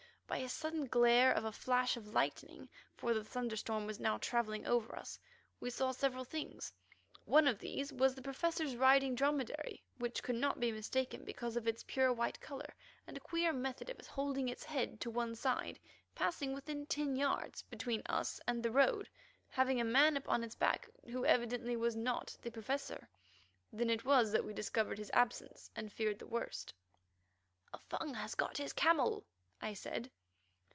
[0.31, 4.65] By the sudden glare of a flash of lightning, for the thunderstorm was now travelling
[4.65, 5.19] over us,
[5.59, 6.71] we saw several things.
[7.25, 11.67] One of these was the Professor's riding dromedary, which could not be mistaken because of
[11.67, 12.73] its pure white colour
[13.05, 15.81] and queer method of holding its head to one side,
[16.15, 19.09] passing within ten yards, between us and the road,
[19.49, 23.09] having a man upon its back who evidently was not the Professor.
[23.73, 26.73] Then it was that we discovered his absence and feared the worst.
[27.73, 29.25] "A Fung has got his camel,"
[29.61, 30.09] I said.